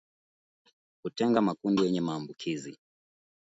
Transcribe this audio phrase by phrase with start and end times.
[1.01, 2.77] Kutenga makundi yenye maambukizi